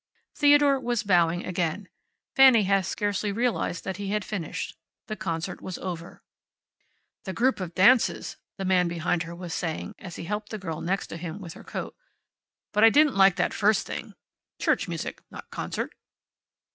Theodore 0.33 0.79
was 0.79 1.03
bowing 1.03 1.45
again. 1.45 1.87
Fanny 2.35 2.63
had 2.63 2.87
scarcely 2.87 3.31
realized 3.31 3.83
that 3.83 3.97
he 3.97 4.07
had 4.07 4.25
finished. 4.25 4.75
The 5.05 5.15
concert 5.15 5.61
was 5.61 5.77
over."... 5.77 6.23
the 7.25 7.33
group 7.33 7.59
of 7.59 7.75
dances," 7.75 8.35
the 8.57 8.65
man 8.65 8.87
behind 8.87 9.21
her 9.21 9.35
was 9.35 9.53
saying 9.53 9.93
as 9.99 10.15
he 10.15 10.23
helped 10.23 10.49
the 10.49 10.57
girl 10.57 10.81
next 10.81 11.11
him 11.11 11.39
with 11.39 11.53
her 11.53 11.63
coat, 11.63 11.95
"but 12.73 12.83
I 12.83 12.89
didn't 12.89 13.15
like 13.15 13.35
that 13.35 13.53
first 13.53 13.85
thing. 13.85 14.15
Church 14.57 14.87
music, 14.87 15.21
not 15.29 15.51
concert." 15.51 15.93